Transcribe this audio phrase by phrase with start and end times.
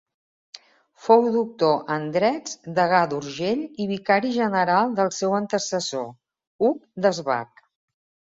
[1.07, 6.09] Fou doctor en drets, degà d’Urgell i vicari general del seu antecessor,
[6.69, 7.65] Hug Desbac.